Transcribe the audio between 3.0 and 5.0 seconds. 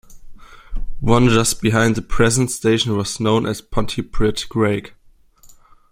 known as Pontypridd Graig.